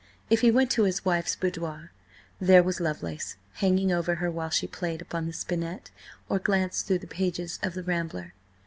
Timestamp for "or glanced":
6.27-6.87